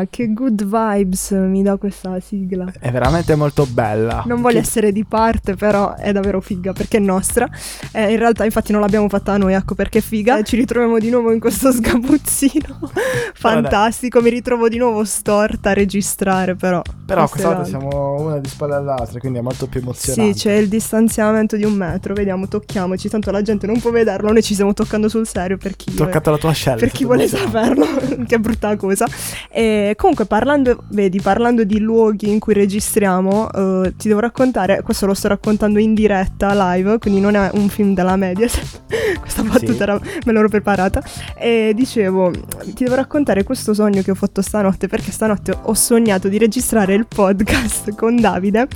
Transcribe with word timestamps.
Ah, 0.00 0.06
che 0.08 0.32
good 0.32 0.64
vibes 0.64 1.30
mi 1.32 1.62
dà 1.62 1.76
questa 1.76 2.18
sigla. 2.20 2.72
È 2.78 2.90
veramente 2.90 3.34
molto 3.34 3.66
bella. 3.66 4.22
Non 4.26 4.40
voglio 4.40 4.60
Che- 4.60 4.66
essere 4.66 4.92
di 4.92 5.04
parte, 5.04 5.54
però 5.54 5.94
è 5.94 6.12
davvero 6.12 6.40
figa 6.40 6.72
perché 6.72 6.96
è 6.96 7.00
nostra. 7.00 7.48
Eh, 7.92 8.12
in 8.12 8.18
realtà, 8.18 8.44
infatti, 8.44 8.72
non 8.72 8.80
l'abbiamo 8.80 9.08
fatta 9.08 9.36
noi, 9.36 9.52
ecco 9.54 9.74
perché 9.74 9.98
è 9.98 10.02
figa. 10.02 10.38
Eh, 10.38 10.44
ci 10.44 10.56
ritroviamo 10.56 10.98
di 10.98 11.10
nuovo 11.10 11.32
in 11.32 11.40
questo 11.40 11.70
sgabuzzino 11.72 12.90
fantastico. 13.34 14.20
Mi 14.20 14.30
ritrovo 14.30 14.68
di 14.68 14.78
nuovo 14.78 15.04
storta 15.04 15.70
a 15.70 15.72
registrare, 15.72 16.54
però. 16.54 16.82
Però 17.06 17.26
volta 17.26 17.64
siamo 17.64 18.20
una 18.20 18.38
di 18.38 18.48
spalle 18.48 18.74
all'altra, 18.74 19.18
quindi 19.18 19.38
è 19.38 19.42
molto 19.42 19.66
più 19.66 19.80
emozionante. 19.80 20.32
Sì, 20.32 20.38
c'è 20.38 20.52
il 20.54 20.68
distanziamento 20.68 21.56
di 21.56 21.64
un 21.64 21.72
metro. 21.72 22.14
Vediamo, 22.14 22.46
tocchiamoci. 22.48 23.08
Tanto 23.08 23.30
la 23.30 23.42
gente 23.42 23.66
non 23.66 23.80
può 23.80 23.90
vederlo. 23.90 24.30
Noi 24.32 24.42
ci 24.42 24.54
stiamo 24.54 24.72
toccando 24.72 25.08
sul 25.08 25.26
serio 25.26 25.56
per 25.56 25.76
chi. 25.76 25.94
Toccato 25.94 26.30
la 26.30 26.38
tua 26.38 26.52
scelta. 26.52 26.80
per 26.80 26.90
chi 26.90 27.04
vuole 27.04 27.26
saperlo, 27.26 27.86
che 28.26 28.38
brutta 28.38 28.76
cosa. 28.76 29.06
E 29.50 29.89
comunque, 29.96 30.24
parlando, 30.26 30.84
vedi, 30.88 31.20
parlando 31.20 31.64
di 31.64 31.78
luoghi 31.80 32.30
in 32.30 32.38
cui 32.38 32.54
registriamo, 32.54 33.50
eh, 33.84 33.94
ti 33.96 34.08
devo 34.08 34.20
raccontare. 34.20 34.82
Questo 34.82 35.06
lo 35.06 35.14
sto 35.14 35.28
raccontando 35.28 35.78
in 35.78 35.94
diretta 35.94 36.52
live, 36.74 36.98
quindi 36.98 37.20
non 37.20 37.34
è 37.34 37.50
un 37.54 37.68
film 37.68 37.94
della 37.94 38.16
Mediaset. 38.16 38.82
Questa 39.20 39.42
battuta 39.42 39.72
Sì. 39.72 39.82
era- 39.82 40.00
me 40.24 40.32
l'ero 40.32 40.48
preparata. 40.48 41.02
E 41.36 41.72
dicevo, 41.74 42.30
ti 42.74 42.84
devo 42.84 42.94
raccontare 42.96 43.42
questo 43.44 43.74
sogno 43.74 44.02
che 44.02 44.10
ho 44.10 44.14
fatto 44.14 44.42
stanotte, 44.42 44.88
perché 44.88 45.10
stanotte 45.10 45.56
ho 45.62 45.74
sognato 45.74 46.28
di 46.28 46.38
registrare 46.38 46.94
il 46.94 47.06
podcast 47.06 47.94
con 47.94 48.16
Davide. 48.16 48.68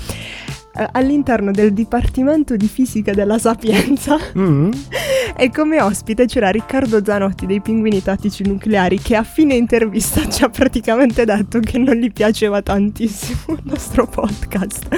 All'interno 0.92 1.52
del 1.52 1.72
Dipartimento 1.72 2.56
di 2.56 2.66
Fisica 2.66 3.12
della 3.12 3.38
Sapienza 3.38 4.18
Mm? 4.36 4.70
e 5.36 5.50
come 5.50 5.80
ospite 5.80 6.26
c'era 6.26 6.50
Riccardo 6.50 7.04
Zanotti 7.04 7.46
dei 7.46 7.60
Pinguini 7.60 8.02
Tattici 8.02 8.46
Nucleari 8.46 8.98
che 8.98 9.16
a 9.16 9.22
fine 9.22 9.54
intervista 9.54 10.28
ci 10.28 10.42
ha 10.42 10.48
praticamente 10.48 11.24
detto 11.24 11.60
che 11.60 11.78
non 11.78 11.94
gli 11.94 12.12
piaceva 12.12 12.62
tantissimo 12.62 13.56
il 13.56 13.62
nostro 13.64 14.06
podcast. 14.06 14.88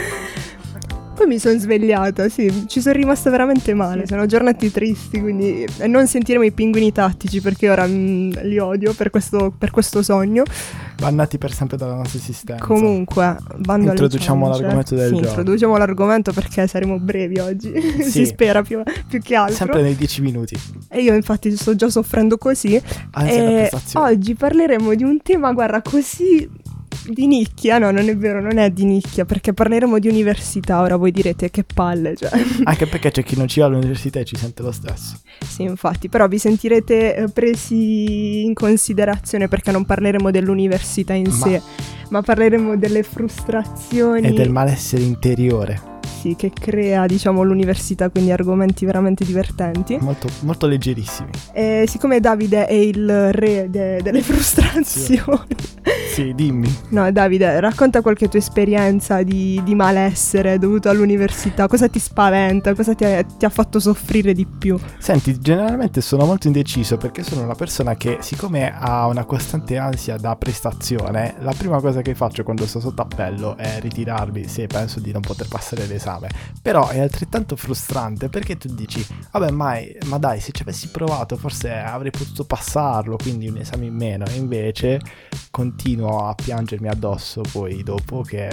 Poi 1.17 1.27
mi 1.27 1.39
sono 1.39 1.59
svegliata, 1.59 2.29
sì, 2.29 2.67
ci 2.67 2.83
sono 2.83 2.95
rimasta 2.95 3.31
veramente 3.31 3.73
male. 3.73 4.07
Sono 4.07 4.27
giornate 4.27 4.71
tristi, 4.71 5.19
quindi 5.19 5.67
non 5.87 6.07
sentiremo 6.07 6.45
i 6.45 6.53
pinguini 6.53 6.93
tattici 6.93 7.41
perché 7.41 7.71
ora 7.71 7.87
mm, 7.87 8.33
li 8.43 8.59
odio 8.59 8.93
per 8.93 9.09
questo, 9.09 9.51
per 9.57 9.71
questo 9.71 10.03
sogno. 10.03 10.43
Bannati 10.99 11.37
per 11.37 11.53
sempre 11.53 11.77
dalla 11.77 11.95
nostra 11.95 12.19
esistenza. 12.19 12.65
Comunque, 12.65 13.37
bando 13.59 13.91
Introduciamo 13.91 14.47
ciance. 14.47 14.63
l'argomento 14.63 14.95
del 14.95 15.09
sì, 15.09 15.13
giorno. 15.15 15.29
introduciamo 15.29 15.77
l'argomento 15.77 16.33
perché 16.33 16.67
saremo 16.67 16.99
brevi 16.99 17.39
oggi. 17.39 17.73
Sì. 18.07 18.11
si 18.11 18.27
spera 18.27 18.63
più, 18.63 18.83
più 19.09 19.21
che 19.21 19.35
altro. 19.35 19.55
Sempre 19.57 19.83
nei 19.83 19.97
10 19.97 20.23
minuti. 20.23 20.57
E 20.89 21.03
io 21.03 21.15
infatti 21.15 21.55
sto 21.57 21.75
già 21.75 21.89
soffrendo 21.89 22.39
così. 22.39 22.81
Anzi, 23.13 23.35
e 23.35 23.71
oggi 23.95 24.35
parleremo 24.35 24.95
di 24.95 25.03
un 25.03 25.21
tema, 25.23 25.53
guarda, 25.53 25.83
così 25.83 26.49
di 27.09 27.27
nicchia. 27.27 27.79
No, 27.79 27.91
non 27.91 28.09
è 28.09 28.17
vero, 28.17 28.41
non 28.41 28.59
è 28.59 28.71
di 28.71 28.85
nicchia, 28.85 29.25
perché 29.25 29.53
parleremo 29.53 29.99
di 29.99 30.09
università. 30.09 30.81
Ora 30.81 30.97
voi 30.97 31.11
direte 31.11 31.51
che 31.51 31.65
palle, 31.65 32.17
cioè. 32.17 32.31
Anche 32.65 32.87
perché 32.87 33.11
c'è 33.11 33.23
chi 33.23 33.37
non 33.37 33.49
ci 33.49 33.61
va 33.61 33.67
all'università 33.67 34.21
e 34.21 34.25
ci 34.25 34.37
sente 34.37 34.63
lo 34.63 34.73
stesso. 34.73 35.19
sì, 35.47 35.63
infatti, 35.63 36.09
però 36.09 36.27
vi 36.29 36.39
sentirete 36.39 37.17
eh, 37.17 37.29
presi 37.29 38.45
in 38.45 38.55
considerazione 38.55 39.49
perché 39.49 39.71
non 39.71 39.85
parleremo 39.85 40.31
dell'università 40.31 41.13
in 41.15 41.29
Ma- 41.29 41.33
sé, 41.35 41.63
ma 42.11 42.23
parleremo 42.23 42.77
delle 42.77 43.03
frustrazioni 43.03 44.27
E 44.29 44.33
del 44.33 44.51
malessere 44.51 45.03
interiore. 45.03 45.81
sì, 46.21 46.35
che 46.37 46.51
crea, 46.51 47.07
diciamo, 47.07 47.43
l'università, 47.43 48.09
quindi 48.11 48.31
argomenti 48.33 48.85
veramente 48.85 49.25
divertenti. 49.25 49.97
Molto, 50.01 50.29
molto 50.41 50.67
leggerissimi. 50.67 51.31
E 51.53 51.85
siccome 51.87 52.21
Davide 52.21 52.67
è 52.67 52.73
il 52.75 53.33
re 53.33 53.69
de- 53.71 54.01
delle 54.03 54.23
frustrazioni, 54.23 54.85
Sì, 54.85 55.21
dimmi. 56.23 56.75
no, 56.91 57.11
Davide, 57.13 57.61
racconta 57.61 58.01
qualche 58.01 58.29
tua 58.29 58.39
esperienza 58.39 59.23
di, 59.23 59.61
di 59.65 59.75
malessere 59.75 60.59
dovuto 60.59 60.89
all'università. 60.89 61.67
Cosa 61.67 61.89
ti 61.89 61.99
spaventa? 61.99 62.75
Cosa 62.75 62.95
ti 62.95 63.05
ha, 63.05 63.23
ti 63.23 63.45
ha 63.45 63.49
fatto 63.49 63.79
soffrire 63.81 64.33
di 64.33 64.47
più? 64.47 64.79
Senti, 64.99 65.39
generalmente 65.39 66.01
sono 66.01 66.25
molto 66.25 66.47
indeciso 66.47 66.97
perché 66.97 67.23
sono 67.23 67.43
una 67.43 67.55
persona 67.55 67.97
che, 67.97 68.19
siccome 68.21 68.75
ha 68.77 69.07
una 69.07 69.25
costante 69.25 69.77
ansia 69.77 70.17
da 70.17 70.37
prestazione, 70.37 71.35
la 71.41 71.53
prima 71.57 71.81
cosa 71.81 72.03
che 72.03 72.15
faccio 72.15 72.43
quando 72.43 72.67
sto 72.67 72.81
sotto 72.81 73.03
appello 73.03 73.57
è 73.57 73.81
ritirarmi 73.81 74.47
se 74.49 74.67
penso 74.67 75.01
di 75.01 75.13
non 75.13 75.21
poter 75.21 75.49
passare 75.49 75.87
l'esame. 75.87 76.29
Però 76.63 76.89
è 76.89 77.01
altrettanto 77.01 77.57
frustrante 77.57 78.29
perché 78.29 78.57
tu 78.57 78.73
dici, 78.75 79.05
vabbè, 79.33 79.51
mai, 79.51 79.97
ma 80.07 80.19
dai, 80.19 80.41
se 80.41 80.53
ci 80.53 80.63
avessi 80.63 80.89
provato 80.89 81.37
forse 81.37 81.73
avrei 81.73 82.11
potuto 82.11 82.45
passarlo, 82.45 83.17
quindi 83.17 83.49
un 83.49 83.59
esame 83.59 83.87
in 83.87 83.95
meno. 83.95 84.25
E 84.27 84.37
invece 84.37 85.01
continuo 85.51 86.06
a 86.09 86.35
piangermi 86.35 86.89
addosso 86.89 87.43
poi 87.53 87.83
dopo 87.83 88.23
che 88.23 88.49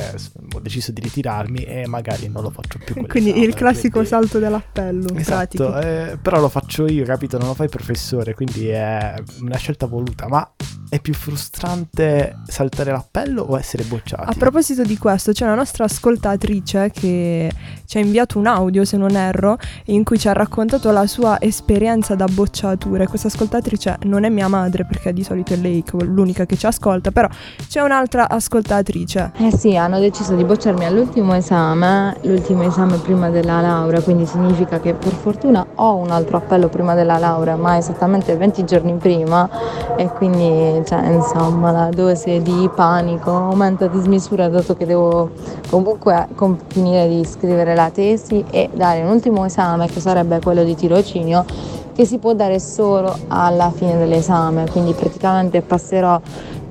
ho 0.53 0.59
deciso 0.59 0.91
di 0.91 1.01
ritirarmi 1.01 1.63
e 1.63 1.87
magari 1.87 2.27
non 2.29 2.43
lo 2.43 2.49
faccio 2.49 2.79
più. 2.83 3.05
Quindi 3.07 3.39
il 3.39 3.53
classico 3.53 3.99
quindi- 3.99 4.09
salto 4.09 4.39
dell'appello. 4.39 5.15
Esatto, 5.15 5.79
eh, 5.79 6.17
però 6.21 6.39
lo 6.39 6.49
faccio 6.49 6.87
io, 6.87 7.05
capito? 7.05 7.37
Non 7.37 7.47
lo 7.47 7.53
fa 7.53 7.63
il 7.63 7.69
professore, 7.69 8.33
quindi 8.33 8.67
è 8.67 9.13
una 9.41 9.57
scelta 9.57 9.85
voluta. 9.85 10.27
Ma 10.27 10.49
è 10.93 10.99
più 10.99 11.15
frustrante 11.15 12.35
saltare 12.45 12.91
l'appello 12.91 13.41
o 13.41 13.57
essere 13.57 13.83
bocciati? 13.83 14.29
A 14.29 14.33
proposito 14.37 14.83
di 14.83 14.95
questo, 14.99 15.31
c'è 15.31 15.43
una 15.43 15.55
nostra 15.55 15.85
ascoltatrice 15.85 16.91
che 16.93 17.51
ci 17.87 17.97
ha 17.97 17.99
inviato 17.99 18.37
un 18.37 18.45
audio, 18.45 18.85
se 18.85 18.95
non 18.97 19.15
erro, 19.15 19.57
in 19.85 20.03
cui 20.03 20.19
ci 20.19 20.27
ha 20.27 20.33
raccontato 20.33 20.91
la 20.91 21.07
sua 21.07 21.41
esperienza 21.41 22.13
da 22.13 22.25
bocciatura. 22.25 23.03
E 23.03 23.07
questa 23.07 23.27
ascoltatrice 23.27 23.97
non 24.03 24.23
è 24.23 24.29
mia 24.29 24.47
madre, 24.47 24.85
perché 24.85 25.13
di 25.13 25.23
solito 25.23 25.53
è 25.53 25.55
lei 25.55 25.83
l'unica 26.01 26.45
che 26.45 26.57
ci 26.57 26.67
ascolta, 26.67 27.09
però 27.09 27.27
c'è 27.67 27.81
un'altra 27.81 28.29
ascoltatrice. 28.29 29.31
Eh 29.37 29.57
sì, 29.57 29.75
hanno 29.75 29.99
deciso 29.99 30.35
di 30.35 30.43
bocciarmi 30.43 30.85
all'ultimo 30.85 31.33
esame, 31.33 32.17
l'ultimo 32.21 32.61
esame 32.67 32.97
prima 32.97 33.31
della 33.31 33.61
laurea, 33.61 33.99
quindi 34.01 34.27
significa 34.27 34.79
che 34.79 34.93
per 34.93 35.13
fortuna 35.13 35.65
ho 35.73 35.95
un 35.95 36.11
altro 36.11 36.37
appello 36.37 36.69
prima 36.69 36.93
della 36.93 37.17
laurea, 37.17 37.55
ma 37.55 37.77
esattamente 37.77 38.37
20 38.37 38.63
giorni 38.63 38.93
prima 38.93 39.49
e 39.97 40.07
quindi 40.09 40.82
cioè, 40.83 41.07
insomma 41.09 41.71
la 41.71 41.89
dose 41.89 42.41
di 42.41 42.69
panico 42.73 43.31
aumenta 43.31 43.87
di 43.87 43.99
smisura 43.99 44.49
dato 44.49 44.75
che 44.75 44.85
devo 44.85 45.31
comunque 45.69 46.27
com- 46.35 46.57
finire 46.67 47.07
di 47.07 47.25
scrivere 47.25 47.75
la 47.75 47.89
tesi 47.89 48.43
e 48.49 48.69
dare 48.73 49.01
un 49.01 49.09
ultimo 49.09 49.45
esame 49.45 49.87
che 49.87 49.99
sarebbe 49.99 50.39
quello 50.39 50.63
di 50.63 50.75
tirocinio 50.75 51.45
che 51.93 52.05
si 52.05 52.17
può 52.17 52.33
dare 52.33 52.59
solo 52.59 53.15
alla 53.27 53.71
fine 53.71 53.97
dell'esame, 53.97 54.67
quindi 54.69 54.93
praticamente 54.93 55.61
passerò 55.61 56.19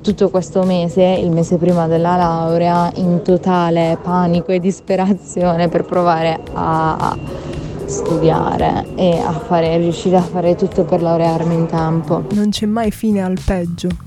tutto 0.01 0.29
questo 0.29 0.63
mese, 0.63 1.01
il 1.01 1.31
mese 1.31 1.55
prima 1.55 1.87
della 1.87 2.17
laurea, 2.17 2.91
in 2.95 3.21
totale 3.23 3.97
panico 4.01 4.51
e 4.51 4.59
disperazione 4.59 5.69
per 5.69 5.85
provare 5.85 6.41
a 6.53 7.17
studiare 7.85 8.85
e 8.95 9.19
a 9.19 9.31
fare, 9.31 9.77
riuscire 9.77 10.17
a 10.17 10.21
fare 10.21 10.55
tutto 10.55 10.83
per 10.83 11.01
laurearmi 11.01 11.53
in 11.53 11.65
tempo. 11.67 12.23
Non 12.33 12.49
c'è 12.49 12.65
mai 12.65 12.91
fine 12.91 13.23
al 13.23 13.37
peggio. 13.43 14.02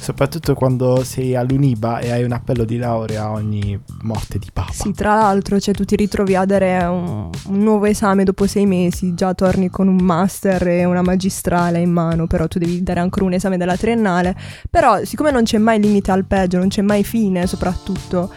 Soprattutto 0.00 0.54
quando 0.54 1.04
sei 1.04 1.36
all'Uniba 1.36 1.98
e 1.98 2.10
hai 2.10 2.24
un 2.24 2.32
appello 2.32 2.64
di 2.64 2.78
laurea 2.78 3.30
ogni 3.30 3.78
morte 4.02 4.38
di 4.38 4.48
papa. 4.50 4.72
Sì, 4.72 4.92
tra 4.92 5.14
l'altro, 5.14 5.60
cioè, 5.60 5.74
tu 5.74 5.84
ti 5.84 5.94
ritrovi 5.94 6.34
a 6.34 6.46
dare 6.46 6.82
un, 6.84 7.28
un 7.48 7.58
nuovo 7.58 7.84
esame 7.84 8.24
dopo 8.24 8.46
sei 8.46 8.64
mesi, 8.64 9.12
già 9.12 9.34
torni 9.34 9.68
con 9.68 9.88
un 9.88 10.02
master 10.02 10.66
e 10.68 10.84
una 10.86 11.02
magistrale 11.02 11.80
in 11.80 11.90
mano, 11.90 12.26
però 12.26 12.48
tu 12.48 12.58
devi 12.58 12.82
dare 12.82 13.00
ancora 13.00 13.26
un 13.26 13.34
esame 13.34 13.58
della 13.58 13.76
triennale. 13.76 14.34
Però, 14.70 15.04
siccome 15.04 15.30
non 15.30 15.42
c'è 15.42 15.58
mai 15.58 15.78
limite 15.78 16.10
al 16.10 16.24
peggio, 16.24 16.56
non 16.56 16.68
c'è 16.68 16.80
mai 16.80 17.04
fine, 17.04 17.46
soprattutto, 17.46 18.32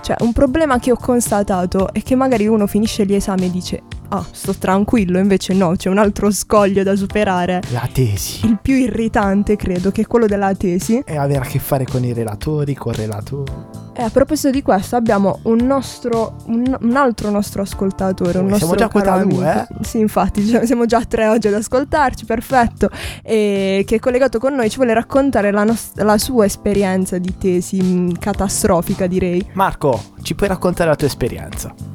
cioè, 0.00 0.16
un 0.20 0.32
problema 0.32 0.78
che 0.78 0.92
ho 0.92 0.96
constatato 0.96 1.92
è 1.92 2.00
che 2.00 2.14
magari 2.14 2.46
uno 2.46 2.68
finisce 2.68 3.04
gli 3.04 3.14
esami 3.14 3.46
e 3.46 3.50
dice, 3.50 3.82
ah, 4.08 4.24
sto 4.30 4.54
tranquillo, 4.54 5.18
invece 5.18 5.54
no, 5.54 5.74
c'è 5.76 5.88
un 5.88 5.98
altro 5.98 6.30
scoglio 6.30 6.82
da 6.82 6.96
superare. 6.96 7.60
La 7.70 7.88
tesi. 7.92 8.46
Il 8.46 8.58
più 8.60 8.74
irritante, 8.74 9.56
credo, 9.56 9.90
che 9.90 10.02
è 10.02 10.06
quello 10.06 10.26
della 10.26 10.54
tesi. 10.54 11.02
E 11.04 11.16
avere 11.16 11.40
a 11.40 11.48
che 11.48 11.58
fare 11.58 11.84
con 11.84 12.04
i 12.04 12.12
relatori, 12.12 12.74
correlatori. 12.74 13.52
E 13.94 14.02
a 14.02 14.10
proposito 14.10 14.50
di 14.50 14.62
questo 14.62 14.94
abbiamo 14.94 15.40
un 15.44 15.58
nostro, 15.58 16.36
un, 16.46 16.76
un 16.80 16.96
altro 16.96 17.30
nostro 17.30 17.62
ascoltatore, 17.62 18.38
un 18.38 18.46
Oh, 18.46 18.48
nostro 18.50 18.68
siamo 18.68 18.74
già 18.74 18.88
caro 18.88 19.26
quota 19.26 19.34
due, 19.34 19.50
amico. 19.50 19.84
Sì, 19.84 19.98
infatti, 19.98 20.42
siamo 20.64 20.86
già 20.86 21.04
tre 21.04 21.26
oggi 21.26 21.48
ad 21.48 21.54
ascoltarci, 21.54 22.24
perfetto. 22.24 22.90
E 23.22 23.82
che 23.86 23.96
è 23.96 23.98
collegato 23.98 24.38
con 24.38 24.54
noi 24.54 24.70
ci 24.70 24.76
vuole 24.76 24.94
raccontare 24.94 25.50
la, 25.50 25.64
nos- 25.64 25.92
la 25.96 26.16
sua 26.16 26.44
esperienza 26.44 27.18
di 27.18 27.36
tesi 27.36 27.82
mh, 27.82 28.18
catastrofica, 28.18 29.06
direi. 29.08 29.44
Marco, 29.54 30.00
ci 30.22 30.34
puoi 30.36 30.48
raccontare 30.48 30.90
la 30.90 30.96
tua 30.96 31.08
esperienza? 31.08 31.87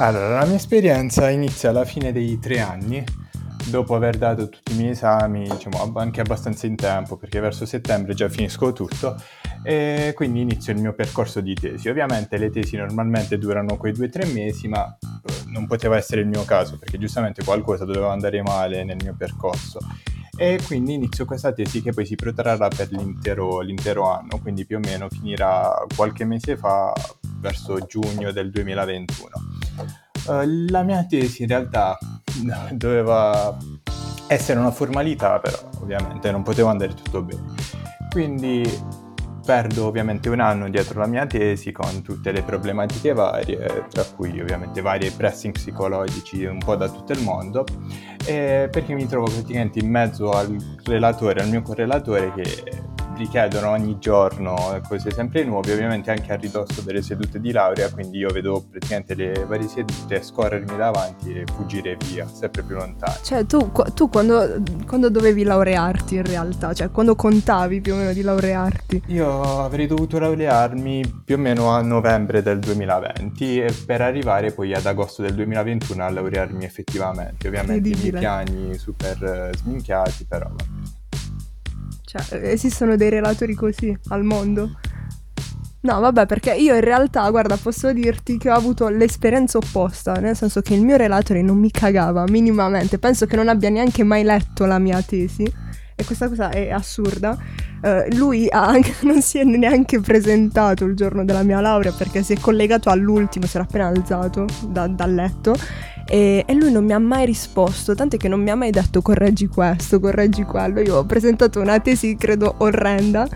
Allora, 0.00 0.38
la 0.38 0.44
mia 0.46 0.54
esperienza 0.54 1.28
inizia 1.28 1.70
alla 1.70 1.84
fine 1.84 2.12
dei 2.12 2.38
tre 2.38 2.60
anni, 2.60 3.04
dopo 3.68 3.96
aver 3.96 4.16
dato 4.16 4.48
tutti 4.48 4.72
i 4.72 4.76
miei 4.76 4.90
esami, 4.90 5.48
diciamo 5.48 5.92
anche 5.96 6.20
abbastanza 6.20 6.68
in 6.68 6.76
tempo, 6.76 7.16
perché 7.16 7.40
verso 7.40 7.66
settembre 7.66 8.14
già 8.14 8.28
finisco 8.28 8.72
tutto, 8.72 9.20
e 9.64 10.12
quindi 10.14 10.42
inizio 10.42 10.72
il 10.72 10.78
mio 10.78 10.94
percorso 10.94 11.40
di 11.40 11.52
tesi. 11.52 11.88
Ovviamente 11.88 12.38
le 12.38 12.50
tesi 12.50 12.76
normalmente 12.76 13.38
durano 13.38 13.76
quei 13.76 13.92
due 13.92 14.06
o 14.06 14.08
tre 14.08 14.24
mesi, 14.26 14.68
ma 14.68 14.86
eh, 14.86 15.32
non 15.46 15.66
poteva 15.66 15.96
essere 15.96 16.20
il 16.20 16.28
mio 16.28 16.44
caso, 16.44 16.78
perché 16.78 16.96
giustamente 16.96 17.42
qualcosa 17.42 17.84
doveva 17.84 18.12
andare 18.12 18.40
male 18.40 18.84
nel 18.84 18.98
mio 19.02 19.16
percorso. 19.18 19.80
e 20.36 20.60
quindi 20.64 20.94
inizio 20.94 21.24
questa 21.24 21.50
tesi 21.50 21.82
che 21.82 21.92
poi 21.92 22.06
si 22.06 22.14
protrarrà 22.14 22.68
per 22.68 22.92
l'intero, 22.92 23.58
l'intero 23.58 24.08
anno, 24.08 24.38
quindi 24.40 24.64
più 24.64 24.76
o 24.76 24.80
meno 24.80 25.08
finirà 25.10 25.84
qualche 25.96 26.24
mese 26.24 26.56
fa, 26.56 26.92
verso 27.40 27.80
giugno 27.80 28.30
del 28.30 28.52
2021. 28.52 29.57
Eh, 30.28 30.46
la 30.68 30.82
mia 30.82 31.04
tesi 31.04 31.42
in 31.42 31.48
realtà 31.48 31.98
doveva 32.72 33.56
essere 34.26 34.58
una 34.58 34.70
formalità, 34.70 35.38
però 35.38 35.58
ovviamente 35.80 36.30
non 36.30 36.42
potevo 36.42 36.68
andare 36.68 36.94
tutto 36.94 37.22
bene. 37.22 37.42
Quindi 38.10 38.62
perdo 39.44 39.86
ovviamente 39.86 40.28
un 40.28 40.40
anno 40.40 40.68
dietro 40.68 41.00
la 41.00 41.06
mia 41.06 41.24
tesi 41.24 41.72
con 41.72 42.02
tutte 42.02 42.32
le 42.32 42.42
problematiche 42.42 43.14
varie, 43.14 43.86
tra 43.88 44.04
cui 44.04 44.38
ovviamente 44.38 44.82
vari 44.82 45.10
pressing 45.10 45.54
psicologici 45.54 46.44
un 46.44 46.58
po' 46.58 46.76
da 46.76 46.90
tutto 46.90 47.12
il 47.12 47.22
mondo, 47.22 47.64
perché 48.26 48.92
mi 48.92 49.06
trovo 49.06 49.24
praticamente 49.24 49.78
in 49.78 49.88
mezzo 49.88 50.30
al 50.32 50.54
relatore, 50.84 51.40
al 51.40 51.48
mio 51.48 51.62
correlatore 51.62 52.32
che 52.34 52.87
richiedono 53.18 53.70
ogni 53.70 53.98
giorno 53.98 54.80
cose 54.86 55.10
sempre 55.10 55.44
nuove, 55.44 55.72
ovviamente 55.72 56.10
anche 56.10 56.32
a 56.32 56.36
ridosso 56.36 56.80
delle 56.80 57.02
sedute 57.02 57.40
di 57.40 57.52
laurea, 57.52 57.90
quindi 57.90 58.18
io 58.18 58.30
vedo 58.30 58.64
praticamente 58.70 59.14
le 59.14 59.44
varie 59.46 59.68
sedute 59.68 60.22
scorrermi 60.22 60.76
davanti 60.76 61.34
e 61.34 61.44
fuggire 61.52 61.96
via, 62.06 62.26
sempre 62.26 62.62
più 62.62 62.76
lontano. 62.76 63.16
Cioè 63.22 63.44
tu, 63.44 63.70
tu 63.94 64.08
quando, 64.08 64.62
quando, 64.86 65.10
dovevi 65.10 65.42
laurearti 65.42 66.14
in 66.16 66.24
realtà, 66.24 66.72
cioè 66.72 66.90
quando 66.90 67.14
contavi 67.14 67.80
più 67.80 67.94
o 67.94 67.96
meno 67.96 68.12
di 68.12 68.22
laurearti? 68.22 69.02
Io 69.08 69.62
avrei 69.62 69.86
dovuto 69.86 70.18
laurearmi 70.18 71.22
più 71.24 71.34
o 71.34 71.38
meno 71.38 71.70
a 71.70 71.82
novembre 71.82 72.42
del 72.42 72.60
2020 72.60 73.60
e 73.60 73.74
per 73.84 74.00
arrivare 74.00 74.52
poi 74.52 74.72
ad 74.74 74.86
agosto 74.86 75.22
del 75.22 75.34
2021 75.34 76.04
a 76.04 76.10
laurearmi 76.10 76.64
effettivamente, 76.64 77.48
ovviamente 77.48 77.88
i 77.88 77.94
miei 77.94 78.12
piani 78.12 78.78
super 78.78 79.50
sminchiati, 79.56 80.24
però 80.24 80.46
vabbè. 80.48 80.97
Cioè, 82.08 82.40
esistono 82.42 82.96
dei 82.96 83.10
relatori 83.10 83.52
così 83.52 83.94
al 84.08 84.24
mondo? 84.24 84.70
No, 85.80 86.00
vabbè, 86.00 86.24
perché 86.24 86.54
io 86.54 86.74
in 86.74 86.80
realtà, 86.80 87.28
guarda, 87.28 87.58
posso 87.58 87.92
dirti 87.92 88.38
che 88.38 88.50
ho 88.50 88.54
avuto 88.54 88.88
l'esperienza 88.88 89.58
opposta, 89.58 90.14
nel 90.14 90.34
senso 90.34 90.62
che 90.62 90.72
il 90.72 90.80
mio 90.80 90.96
relatore 90.96 91.42
non 91.42 91.58
mi 91.58 91.70
cagava 91.70 92.24
minimamente, 92.26 92.98
penso 92.98 93.26
che 93.26 93.36
non 93.36 93.48
abbia 93.48 93.68
neanche 93.68 94.04
mai 94.04 94.22
letto 94.22 94.64
la 94.64 94.78
mia 94.78 95.02
tesi 95.02 95.44
e 95.94 96.04
questa 96.04 96.28
cosa 96.28 96.48
è 96.48 96.70
assurda. 96.70 97.36
Uh, 97.82 98.16
lui 98.16 98.48
anche, 98.48 98.94
non 99.06 99.20
si 99.20 99.38
è 99.38 99.44
neanche 99.44 100.00
presentato 100.00 100.84
il 100.84 100.96
giorno 100.96 101.26
della 101.26 101.42
mia 101.42 101.60
laurea 101.60 101.92
perché 101.92 102.22
si 102.22 102.32
è 102.32 102.40
collegato 102.40 102.88
all'ultimo, 102.88 103.44
si 103.44 103.56
era 103.56 103.66
appena 103.66 103.86
alzato 103.86 104.46
da, 104.66 104.86
dal 104.88 105.12
letto 105.12 105.54
e, 106.08 106.42
e, 106.46 106.54
lui 106.54 106.72
non 106.72 106.84
mi 106.84 106.92
ha 106.92 106.98
mai 106.98 107.26
risposto, 107.26 107.94
tant'è 107.94 108.16
che 108.16 108.28
non 108.28 108.42
mi 108.42 108.50
ha 108.50 108.54
mai 108.54 108.70
detto 108.70 109.02
correggi 109.02 109.46
questo, 109.46 110.00
correggi 110.00 110.42
quello. 110.42 110.80
Io 110.80 110.96
ho 110.96 111.04
presentato 111.04 111.60
una 111.60 111.78
tesi, 111.80 112.16
credo, 112.16 112.54
orrenda. 112.58 113.28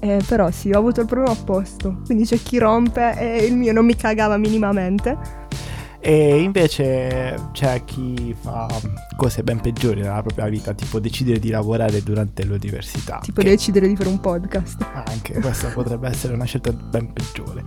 Eh, 0.00 0.22
però 0.26 0.50
sì, 0.50 0.70
ho 0.70 0.78
avuto 0.78 1.02
il 1.02 1.06
problema 1.06 1.32
opposto. 1.32 2.00
Quindi 2.06 2.24
c'è 2.24 2.38
chi 2.38 2.58
rompe 2.58 3.14
e 3.18 3.44
il 3.44 3.56
mio 3.56 3.72
non 3.72 3.84
mi 3.84 3.94
cagava 3.94 4.38
minimamente. 4.38 5.42
E 6.06 6.42
invece 6.42 7.48
c'è 7.52 7.82
chi 7.84 8.34
fa 8.38 8.68
cose 9.16 9.42
ben 9.42 9.60
peggiori 9.60 10.02
nella 10.02 10.20
propria 10.20 10.48
vita, 10.48 10.74
tipo 10.74 11.00
decidere 11.00 11.38
di 11.38 11.48
lavorare 11.48 12.02
durante 12.02 12.44
l'università. 12.44 13.20
Tipo 13.22 13.40
che... 13.40 13.48
decidere 13.48 13.88
di 13.88 13.96
fare 13.96 14.10
un 14.10 14.20
podcast. 14.20 14.86
Anche 14.92 15.40
questa 15.40 15.68
potrebbe 15.68 16.08
essere 16.08 16.34
una 16.34 16.44
scelta 16.44 16.72
ben 16.72 17.10
peggiore. 17.10 17.64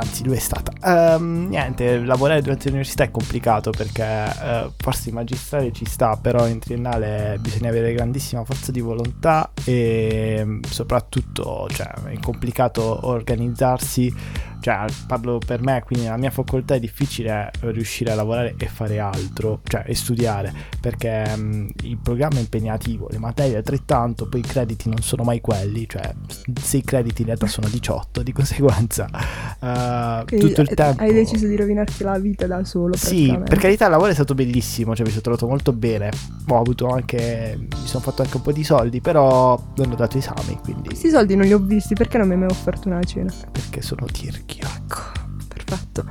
Anzi, 0.00 0.24
lui 0.24 0.36
è 0.36 0.38
stata. 0.38 0.72
Um, 1.16 1.48
niente, 1.48 1.98
lavorare 1.98 2.40
durante 2.40 2.68
l'università 2.68 3.04
è 3.04 3.10
complicato 3.10 3.70
perché 3.70 4.02
uh, 4.02 4.72
forse 4.78 5.10
in 5.10 5.14
magistrale 5.14 5.72
ci 5.72 5.84
sta, 5.84 6.16
però 6.16 6.46
in 6.46 6.58
triennale 6.58 7.36
bisogna 7.38 7.68
avere 7.68 7.92
grandissima 7.92 8.42
forza 8.44 8.72
di 8.72 8.80
volontà 8.80 9.50
e 9.62 10.60
soprattutto 10.66 11.68
cioè, 11.68 11.88
è 12.04 12.18
complicato 12.18 13.06
organizzarsi 13.08 14.14
cioè 14.60 14.84
parlo 15.06 15.38
per 15.44 15.62
me, 15.62 15.82
quindi 15.84 16.04
nella 16.04 16.18
mia 16.18 16.30
facoltà 16.30 16.74
è 16.74 16.80
difficile 16.80 17.50
riuscire 17.60 18.12
a 18.12 18.14
lavorare 18.14 18.54
e 18.58 18.66
fare 18.66 18.98
altro, 18.98 19.60
cioè 19.64 19.84
e 19.86 19.94
studiare, 19.94 20.52
perché 20.80 21.32
um, 21.34 21.68
il 21.82 21.96
programma 21.96 22.36
è 22.36 22.40
impegnativo, 22.40 23.08
le 23.10 23.18
materie 23.18 23.56
altrettanto, 23.56 24.28
poi 24.28 24.40
i 24.40 24.42
crediti 24.42 24.88
non 24.88 25.00
sono 25.00 25.22
mai 25.24 25.40
quelli, 25.40 25.88
cioè 25.88 26.14
6 26.60 26.82
crediti 26.82 27.22
in 27.22 27.28
realtà 27.28 27.46
sono 27.46 27.68
18, 27.68 28.22
di 28.22 28.32
conseguenza 28.32 29.08
uh, 29.60 30.24
tutto 30.24 30.60
il 30.60 30.68
tempo... 30.74 31.02
Hai 31.02 31.12
deciso 31.12 31.46
di 31.46 31.56
rovinarti 31.56 32.02
la 32.04 32.18
vita 32.18 32.46
da 32.46 32.62
solo. 32.64 32.96
Sì, 32.96 33.36
per 33.42 33.58
carità 33.58 33.86
il 33.86 33.92
lavoro 33.92 34.10
è 34.10 34.14
stato 34.14 34.34
bellissimo, 34.34 34.94
cioè 34.94 35.04
mi 35.04 35.10
sono 35.10 35.22
trovato 35.22 35.46
molto 35.46 35.72
bene, 35.72 36.10
ho 36.48 36.58
avuto 36.58 36.88
anche, 36.88 37.58
mi 37.58 37.86
sono 37.86 38.02
fatto 38.02 38.20
anche 38.22 38.36
un 38.36 38.42
po' 38.42 38.52
di 38.52 38.62
soldi, 38.62 39.00
però 39.00 39.60
non 39.76 39.92
ho 39.92 39.94
dato 39.94 40.18
esami, 40.18 40.58
quindi... 40.62 40.88
Questi 40.88 41.08
soldi 41.08 41.34
non 41.34 41.46
li 41.46 41.54
ho 41.54 41.58
visti, 41.58 41.94
perché 41.94 42.18
non 42.18 42.26
mi 42.26 42.34
hai 42.34 42.40
mai 42.40 42.50
offerto 42.50 42.88
una 42.88 43.02
cena? 43.02 43.32
Perché 43.50 43.80
sono 43.80 44.04
tirchi 44.06 44.49
vecchio. 44.60 44.68
Ecco, 44.68 45.00
perfetto. 45.48 46.04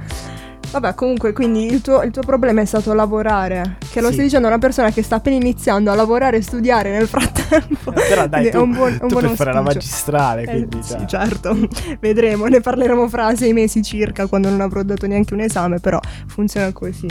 Vabbè, 0.72 0.94
comunque, 0.94 1.34
quindi 1.34 1.66
il 1.66 1.81
tuo, 1.81 2.04
il 2.04 2.12
tuo, 2.12 2.22
problema 2.22 2.62
è 2.62 2.66
stato 2.66 2.94
lavorare. 2.94 3.78
Che 3.90 4.01
lo 4.01 4.07
sì. 4.07 4.13
stai 4.13 4.25
dicendo 4.25 4.48
a 4.48 4.51
una 4.51 4.60
persona 4.60 4.92
che 4.92 5.01
sta 5.01 5.16
appena 5.16 5.36
iniziando 5.36 5.92
a 5.92 5.96
lavorare 5.96 6.38
e 6.38 6.42
studiare 6.42 6.92
nel 6.92 7.07
frattempo. 7.07 7.92
Eh, 7.92 8.06
però 8.07 8.28
dai, 8.28 8.51
tu, 8.51 8.57
è 8.57 8.60
un 8.60 8.74
buon, 8.74 8.98
un 9.01 9.07
tu 9.07 9.16
per 9.16 9.30
fare 9.31 9.54
la 9.54 9.62
magistrale, 9.62 10.44
eh, 10.44 10.46
quindi... 10.46 10.84
Sì, 10.84 10.96
cioè. 10.96 11.06
certo. 11.07 11.57
Vedremo, 12.00 12.46
ne 12.46 12.62
parleremo 12.62 13.07
fra 13.10 13.36
sei 13.36 13.54
mesi 13.54 13.81
circa, 13.81 14.28
quando 14.28 14.50
non 14.50 14.62
avrò 14.62 14.84
dato 14.84 15.07
neanche 15.07 15.34
un 15.34 15.40
esame, 15.40 15.80
però 15.80 16.00
funziona 16.28 16.72
così 16.72 17.07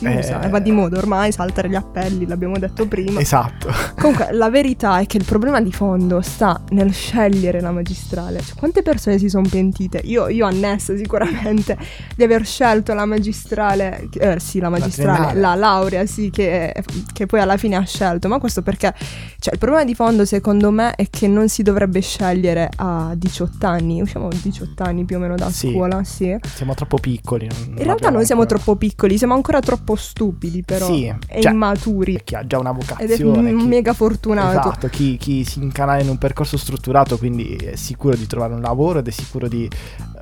eh, 0.00 0.18
usa, 0.18 0.38
va 0.48 0.58
di 0.58 0.70
moda 0.70 0.98
ormai 0.98 1.32
saltare 1.32 1.68
gli 1.68 1.74
appelli, 1.74 2.26
l'abbiamo 2.26 2.58
detto 2.58 2.86
prima. 2.86 3.20
Esatto. 3.20 3.72
Comunque 3.96 4.28
la 4.34 4.50
verità 4.50 4.98
è 4.98 5.06
che 5.06 5.16
il 5.16 5.24
problema 5.24 5.60
di 5.60 5.72
fondo 5.72 6.20
sta 6.20 6.60
nel 6.70 6.92
scegliere 6.92 7.60
la 7.60 7.70
magistrale. 7.70 8.40
Cioè, 8.40 8.56
quante 8.56 8.82
persone 8.82 9.18
si 9.18 9.28
sono 9.28 9.46
pentite? 9.48 10.00
Io, 10.04 10.28
io 10.28 10.46
annessa 10.46 10.96
sicuramente 10.96 11.76
di 12.14 12.22
aver 12.22 12.44
scelto 12.44 12.94
la 12.94 13.06
magistrale, 13.06 14.08
eh, 14.18 14.38
sì 14.38 14.58
la 14.58 14.68
magistrale, 14.68 15.34
la, 15.34 15.40
la 15.40 15.54
laurea 15.54 16.06
sì 16.06 16.30
che, 16.30 16.74
che, 17.12 17.26
poi 17.26 17.40
alla 17.40 17.56
fine 17.56 17.76
ha 17.76 17.84
scelto, 17.84 18.28
ma 18.28 18.38
questo 18.38 18.62
perché 18.62 18.94
cioè, 19.38 19.54
il 19.54 19.58
problema 19.58 19.84
di 19.84 19.94
fondo 19.94 20.24
secondo 20.24 20.70
me 20.70 20.94
è 20.94 21.08
che 21.08 21.28
non 21.28 21.48
si 21.48 21.62
dovrebbe 21.62 22.00
scegliere 22.00 22.68
a 22.76 23.12
18 23.14 23.66
anni, 23.66 24.00
usciamo 24.00 24.28
a 24.28 24.34
18 24.40 24.82
anni 24.82 25.04
più 25.04 25.16
o 25.16 25.18
meno 25.18 25.34
da 25.36 25.50
sì. 25.50 25.70
scuola, 25.70 26.04
sì. 26.04 26.36
Siamo 26.54 26.74
troppo 26.74 26.98
piccoli. 26.98 27.48
In 27.68 27.82
realtà 27.82 28.10
non 28.10 28.24
siamo 28.24 28.42
ancora... 28.42 28.60
troppo 28.60 28.76
piccoli, 28.76 29.18
siamo 29.18 29.34
ancora 29.34 29.60
troppo 29.60 29.85
troppo 29.86 29.94
stupidi 29.94 30.62
però 30.62 30.86
sì, 30.86 31.06
e 31.28 31.40
cioè, 31.40 31.52
immaturi. 31.52 32.20
Chi 32.24 32.34
ha 32.34 32.44
già 32.44 32.58
una 32.58 32.72
vocazione. 32.72 33.04
Ed 33.50 33.54
è 33.54 33.56
chi, 33.56 33.66
mega 33.66 33.92
fortunato. 33.92 34.58
Esatto, 34.58 34.88
chi, 34.88 35.16
chi 35.16 35.44
si 35.44 35.62
incanala 35.62 36.02
in 36.02 36.08
un 36.08 36.18
percorso 36.18 36.56
strutturato 36.56 37.16
quindi 37.16 37.54
è 37.54 37.76
sicuro 37.76 38.16
di 38.16 38.26
trovare 38.26 38.54
un 38.54 38.60
lavoro 38.60 38.98
ed 38.98 39.06
è 39.06 39.12
sicuro 39.12 39.48
di 39.48 39.70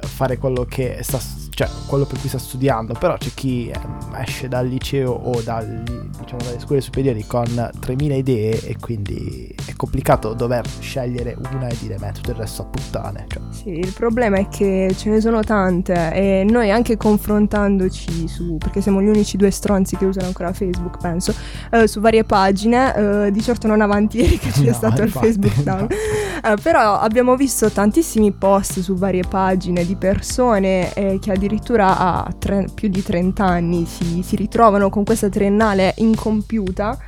fare 0.03 0.39
quello 0.39 0.65
che 0.65 0.99
sta 1.03 1.19
cioè 1.55 1.69
quello 1.87 2.05
per 2.05 2.19
cui 2.19 2.29
sta 2.29 2.39
studiando, 2.39 2.95
però 2.95 3.17
c'è 3.17 3.31
chi 3.33 3.71
ehm, 3.73 4.17
esce 4.21 4.49
dal 4.49 4.67
liceo 4.67 5.13
o 5.13 5.41
dal, 5.41 5.83
diciamo, 5.85 6.43
dalle 6.43 6.59
scuole 6.59 6.81
superiori 6.81 7.25
con 7.27 7.71
3000 7.79 8.15
idee 8.15 8.61
e 8.67 8.77
quindi 8.81 9.55
è 9.65 9.73
complicato 9.77 10.35
dover 10.35 10.67
scegliere 10.81 11.37
una 11.53 11.69
e 11.69 11.77
dire 11.79 11.97
me 11.99 12.11
tutto 12.13 12.31
il 12.31 12.37
resto 12.37 12.63
a 12.63 12.65
puttane. 12.65 13.27
Cioè. 13.29 13.43
Sì, 13.51 13.71
il 13.71 13.93
problema 13.93 14.39
è 14.39 14.49
che 14.49 14.93
ce 14.97 15.11
ne 15.11 15.21
sono 15.21 15.43
tante 15.43 16.13
e 16.13 16.45
noi 16.49 16.73
anche 16.73 16.97
confrontandoci 16.97 18.27
su, 18.27 18.57
perché 18.59 18.81
siamo 18.81 19.01
gli 19.01 19.07
unici 19.07 19.37
due 19.37 19.53
stronzi 19.53 19.97
che 19.97 20.07
usano 20.07 20.27
ancora 20.27 20.53
Facebook, 20.53 20.99
penso, 20.99 21.33
eh, 21.71 21.87
su 21.87 22.01
varie 22.01 22.25
pagine, 22.25 23.27
eh, 23.27 23.31
di 23.31 23.41
certo 23.41 23.69
non 23.69 23.81
avanti 23.81 24.19
ieri 24.19 24.39
che 24.39 24.51
c'è 24.51 24.65
no, 24.65 24.73
stato 24.73 25.03
infatti, 25.03 25.27
il 25.27 25.35
Facebook 25.35 25.63
down, 25.63 25.87
no. 25.89 25.89
eh, 26.51 26.57
però 26.61 26.99
abbiamo 26.99 27.37
visto 27.37 27.71
tantissimi 27.71 28.33
post 28.33 28.81
su 28.81 28.95
varie 28.95 29.23
pagine 29.23 29.85
di 29.87 29.94
persone 29.97 30.93
eh, 30.95 31.19
che 31.21 31.33
addirittura 31.33 31.99
a 31.99 32.35
tre, 32.39 32.67
più 32.75 32.89
di 32.89 33.03
30 33.03 33.45
anni 33.45 33.87
si, 33.87 34.23
si 34.23 34.37
ritrovano 34.37 34.89
con 34.91 35.05
questa 35.05 35.29
triennale 35.29 35.95
incompiuta 35.99 36.99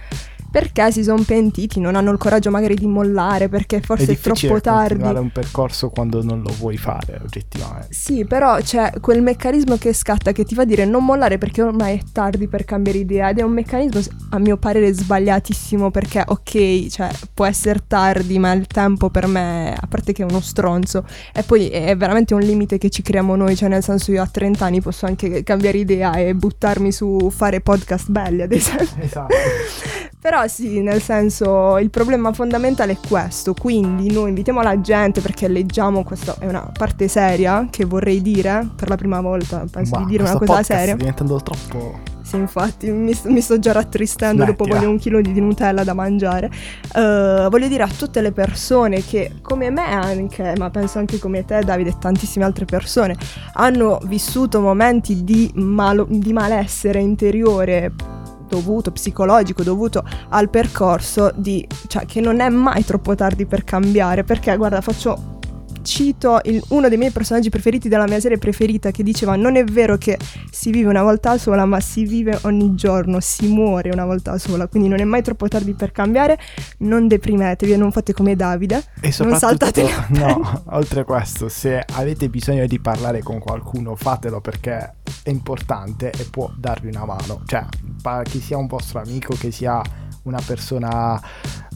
perché 0.50 0.91
si 0.91 1.03
sono 1.03 1.23
pentiti, 1.23 1.81
non 1.81 1.95
hanno 1.97 2.11
il 2.11 2.19
coraggio 2.19 2.50
magari 2.50 2.75
di 2.75 2.87
mollare 2.87 3.49
perché 3.49 3.81
forse 3.81 4.12
è, 4.12 4.17
è 4.17 4.19
troppo 4.19 4.61
tardi. 4.61 4.88
continuare 4.88 5.19
un 5.19 5.31
percorso 5.31 5.91
quando 5.91 6.23
non 6.23 6.43
lo 6.43 6.53
vuoi 6.59 6.76
fare, 6.76 7.21
oggettivamente. 7.23 7.88
Sì, 7.91 8.25
però 8.25 8.57
c'è 8.59 8.93
quel 9.00 9.23
meccanismo 9.23 9.76
che 9.76 9.93
scatta 9.93 10.33
che 10.33 10.45
ti 10.45 10.55
fa 10.55 10.65
dire 10.65 10.85
non 10.85 11.05
mollare 11.05 11.38
perché 11.38 11.62
ormai 11.62 11.99
è 11.99 12.03
tardi 12.12 12.49
per 12.49 12.65
cambiare 12.65 12.99
idea 12.99 13.31
ed 13.31 13.38
è 13.38 13.43
un 13.43 13.53
meccanismo 13.53 14.00
a 14.31 14.38
mio 14.38 14.57
parere 14.57 14.93
sbagliatissimo 14.93 15.91
perché 15.91 16.23
ok, 16.26 16.87
cioè 16.88 17.11
può 17.35 17.45
essere 17.45 17.85
tardi, 17.87 18.38
ma 18.38 18.53
il 18.53 18.67
tempo 18.67 19.11
per 19.11 19.26
me, 19.26 19.75
a 19.79 19.87
parte 19.87 20.12
che 20.12 20.23
è 20.23 20.26
uno 20.29 20.41
stronzo, 20.41 21.05
e 21.33 21.43
poi 21.43 21.69
è 21.69 21.97
veramente 21.97 22.35
un 22.35 22.41
limite 22.41 22.79
che 22.79 22.91
ci 22.91 23.03
creiamo 23.03 23.37
noi, 23.37 23.57
cioè 23.57 23.69
nel 23.69 23.83
senso 23.83 24.12
io 24.12 24.23
a 24.23 24.26
30 24.26 24.65
anni 24.65 24.81
posso 24.81 25.07
anche 25.07 25.43
cambiare 25.43 25.79
idea 25.79 26.15
e 26.15 26.35
buttarmi 26.35 26.93
su 26.93 27.31
fare 27.31 27.61
podcast 27.61 28.11
belli, 28.11 28.43
ad 28.43 28.53
esempio. 28.53 29.03
Esatto. 29.03 29.35
però 30.20 30.46
sì, 30.49 30.80
nel 30.80 31.00
senso 31.00 31.78
il 31.78 31.90
problema 31.90 32.32
fondamentale 32.32 32.92
è 32.92 32.99
questo, 33.06 33.54
quindi 33.54 34.11
noi 34.12 34.30
invitiamo 34.30 34.61
la 34.62 34.80
gente 34.80 35.20
perché 35.20 35.46
leggiamo, 35.49 36.02
questa 36.02 36.37
è 36.38 36.46
una 36.46 36.70
parte 36.76 37.06
seria 37.08 37.68
che 37.70 37.85
vorrei 37.85 38.20
dire 38.23 38.68
per 38.75 38.88
la 38.88 38.96
prima 38.96 39.20
volta, 39.20 39.64
penso 39.70 39.92
bah, 39.96 39.99
di 39.99 40.04
dire 40.06 40.23
una 40.25 40.37
cosa 40.38 40.62
seria. 40.62 40.85
sta 40.85 40.94
diventando 40.96 41.40
troppo 41.40 42.00
Sì, 42.23 42.35
infatti, 42.37 42.90
mi, 42.90 43.16
mi 43.26 43.40
sto 43.40 43.61
già 43.61 43.70
rattristendo, 43.70 44.42
Smettila. 44.42 44.56
dopo 44.66 44.75
voglio 44.75 44.90
un 44.90 44.99
chilo 44.99 45.20
di 45.20 45.40
Nutella 45.40 45.85
da 45.85 45.94
mangiare. 45.94 46.50
Eh, 46.92 47.46
voglio 47.49 47.68
dire 47.68 47.85
a 47.85 47.88
tutte 47.88 48.20
le 48.20 48.32
persone 48.32 49.04
che, 49.04 49.35
come 49.42 49.70
me 49.70 49.88
anche, 49.92 50.54
ma 50.58 50.68
penso 50.70 50.99
anche 50.99 51.20
come 51.20 51.44
te, 51.44 51.61
Davide, 51.61 51.90
e 51.90 51.94
tantissime 52.00 52.44
altre 52.44 52.64
persone, 52.64 53.14
hanno 53.52 54.00
vissuto 54.06 54.61
momenti 54.61 55.23
di, 55.23 55.52
malo- 55.54 56.06
di 56.08 56.32
malessere 56.32 56.99
interiore 56.99 57.92
dovuto, 58.49 58.91
psicologico, 58.93 59.62
dovuto 59.62 60.05
al 60.31 60.49
percorso 60.50 61.33
di, 61.35 61.67
cioè 61.87 62.07
che 62.07 62.21
non 62.21 62.41
è 62.41 62.49
mai 62.49 62.85
troppo 62.85 63.15
tardi 63.15 63.47
per 63.47 63.65
cambiare, 63.65 64.25
perché 64.25 64.57
guarda, 64.57 64.81
faccio 64.81 65.35
cito 65.87 66.41
il- 66.45 66.62
uno 66.71 66.88
dei 66.88 66.99
miei 66.99 67.12
personaggi 67.12 67.49
preferiti 67.49 67.88
della 67.88 68.07
mia 68.07 68.19
serie 68.19 68.38
preferita 68.38 68.91
che 68.91 69.05
diceva 69.05 69.37
non 69.37 69.55
è 69.55 69.62
vero 69.62 69.97
che 69.97 70.19
si 70.50 70.71
vive 70.73 70.88
una 70.88 71.03
volta 71.03 71.38
sola 71.38 71.65
ma 71.65 71.79
si 71.79 72.05
vive 72.05 72.37
ogni 72.43 72.75
giorno, 72.75 73.21
si 73.21 73.47
muore 73.47 73.91
una 73.91 74.05
volta 74.05 74.37
sola, 74.37 74.67
quindi 74.67 74.88
non 74.88 74.99
è 74.99 75.05
mai 75.05 75.23
troppo 75.23 75.47
tardi 75.47 75.75
per 75.75 75.93
cambiare, 75.93 76.38
non 76.79 77.07
deprimetevi 77.07 77.76
non 77.76 77.93
fate 77.93 78.12
come 78.12 78.35
Davide, 78.35 78.83
E 79.00 79.15
non 79.21 79.38
saltate 79.38 79.88
no, 80.09 80.62
oltre 80.71 81.05
questo, 81.05 81.49
se 81.49 81.85
avete 81.95 82.29
bisogno 82.29 82.67
di 82.67 82.81
parlare 82.81 83.23
con 83.23 83.38
qualcuno, 83.38 83.95
fatelo 83.95 84.41
perché 84.41 84.95
è 85.23 85.31
importante 85.31 86.11
e 86.11 86.26
può 86.31 86.50
darvi 86.57 86.88
una 86.88 87.05
mano. 87.05 87.43
Cioè, 87.47 87.65
pa- 88.07 88.23
che 88.23 88.39
sia 88.39 88.57
un 88.57 88.69
vostro 88.69 89.01
amico, 89.01 89.35
che 89.35 89.51
sia 89.51 89.83
una 90.23 90.41
persona 90.47 91.21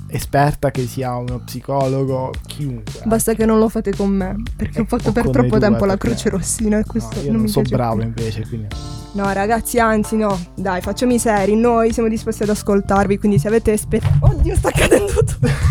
esperta, 0.07 0.71
che 0.71 0.87
sia 0.87 1.15
uno 1.17 1.41
psicologo, 1.45 2.31
chiunque. 2.47 3.03
Basta 3.05 3.35
che 3.35 3.45
non 3.47 3.59
lo 3.59 3.69
fate 3.69 3.93
con 3.97 4.11
me, 4.11 4.37
perché 4.57 4.79
Eh, 4.79 4.83
ho 4.83 4.85
fatto 4.85 5.09
o 5.09 5.13
per 5.13 5.29
troppo 5.31 5.59
tempo 5.59 5.85
la 5.87 5.97
Croce 5.97 6.29
Rossina 6.31 6.77
e 6.77 6.81
No, 6.81 6.85
questo 6.87 7.17
io 7.19 7.25
non, 7.27 7.33
non 7.35 7.41
mi 7.43 7.49
so 7.49 7.63
bravo 7.63 7.97
più. 7.97 8.05
invece, 8.07 8.47
quindi... 8.47 8.69
No 9.13 9.33
ragazzi, 9.33 9.81
anzi 9.81 10.17
no, 10.17 10.39
dai, 10.55 10.81
facciamo 10.81 11.13
i 11.13 11.19
seri, 11.19 11.57
noi 11.57 11.93
siamo 11.93 12.09
disposti 12.09 12.45
ad 12.45 12.51
ascoltarvi, 12.51 13.19
quindi 13.19 13.39
se 13.41 13.49
avete 13.49 13.73
esperienza... 13.73 14.19
Oddio, 14.21 14.55
sta 14.55 14.71
cadendo 14.71 15.13
tutto! 15.25 15.70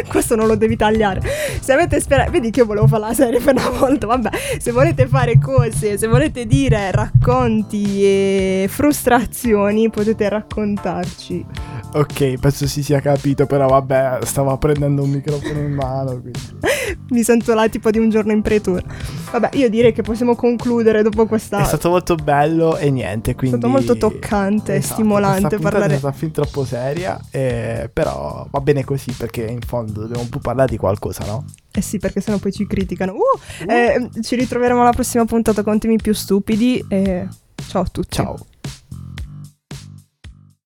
Questo 0.08 0.36
non 0.36 0.46
lo 0.46 0.56
devi 0.56 0.76
tagliare. 0.76 1.20
Se 1.60 1.72
avete 1.72 1.96
esperienza... 1.96 2.30
Vedi 2.30 2.50
che 2.50 2.60
io 2.60 2.66
volevo 2.66 2.86
fare 2.86 3.02
la 3.02 3.14
serie 3.14 3.40
per 3.40 3.54
una 3.54 3.68
volta, 3.70 4.06
vabbè. 4.06 4.30
Se 4.58 4.72
volete 4.72 5.06
fare 5.06 5.38
cose, 5.38 5.98
se 5.98 6.06
volete 6.06 6.46
dire 6.46 6.90
racconti 6.90 8.04
e 8.04 8.66
frustrazioni, 8.68 9.90
potete 9.90 10.28
raccontarci. 10.28 11.44
Ok, 11.96 12.38
penso 12.40 12.66
si 12.66 12.82
sia 12.82 12.98
capito, 12.98 13.46
però 13.46 13.68
vabbè, 13.68 14.18
stavo 14.24 14.58
prendendo 14.58 15.04
un 15.04 15.10
microfono 15.10 15.60
in 15.60 15.74
mano, 15.74 16.20
quindi... 16.20 16.40
Mi 17.10 17.22
sento 17.22 17.54
là 17.54 17.68
tipo 17.68 17.92
di 17.92 17.98
un 17.98 18.10
giorno 18.10 18.32
in 18.32 18.42
pretura. 18.42 18.82
Vabbè, 19.30 19.50
io 19.52 19.70
direi 19.70 19.92
che 19.92 20.02
possiamo 20.02 20.34
concludere 20.34 21.02
dopo 21.02 21.24
questa... 21.26 21.60
È 21.60 21.64
stato 21.64 21.90
molto 21.90 22.16
bello 22.16 22.76
e 22.76 22.90
niente, 22.90 23.36
quindi... 23.36 23.58
stato 23.58 23.72
molto 23.72 23.96
toccante 23.96 24.72
e 24.72 24.78
Esatto, 24.78 24.94
stimolante 24.94 25.58
parlare- 25.58 25.94
è 25.94 25.98
stata 25.98 26.16
fin 26.16 26.32
troppo 26.32 26.64
seria, 26.64 27.16
eh, 27.30 27.88
però 27.92 28.44
va 28.50 28.60
bene 28.60 28.82
così 28.82 29.12
perché 29.12 29.44
in 29.44 29.60
fondo 29.60 30.00
dobbiamo 30.00 30.22
un 30.22 30.28
po' 30.30 30.40
parlare 30.40 30.70
di 30.70 30.76
qualcosa, 30.76 31.24
no? 31.26 31.44
Eh 31.70 31.80
sì, 31.80 31.98
perché 31.98 32.20
sennò 32.20 32.38
poi 32.38 32.52
ci 32.52 32.66
criticano. 32.66 33.12
Uh, 33.12 33.70
eh, 33.70 34.08
ci 34.20 34.34
ritroveremo 34.34 34.80
alla 34.80 34.92
prossima 34.92 35.24
puntata 35.26 35.62
con 35.62 35.78
temi 35.78 35.98
più 35.98 36.12
stupidi 36.12 36.84
e 36.88 37.28
ciao 37.68 37.82
a 37.82 37.86
tutti. 37.86 38.16
Ciao. 38.16 38.36